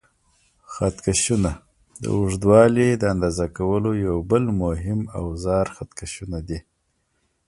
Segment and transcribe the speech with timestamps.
[0.71, 1.51] خط کشونه:
[2.01, 6.59] د اوږدوالي د اندازه کولو یو بل مهم اوزار خط کشونه دي.